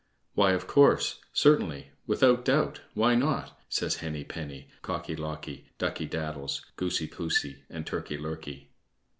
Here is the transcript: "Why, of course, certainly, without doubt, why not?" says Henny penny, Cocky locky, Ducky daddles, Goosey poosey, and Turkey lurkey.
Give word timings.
"Why, 0.33 0.53
of 0.53 0.65
course, 0.65 1.19
certainly, 1.31 1.91
without 2.07 2.43
doubt, 2.43 2.81
why 2.95 3.13
not?" 3.13 3.55
says 3.69 3.97
Henny 3.97 4.23
penny, 4.23 4.67
Cocky 4.81 5.15
locky, 5.15 5.67
Ducky 5.77 6.07
daddles, 6.07 6.65
Goosey 6.75 7.07
poosey, 7.07 7.61
and 7.69 7.85
Turkey 7.85 8.17
lurkey. 8.17 8.69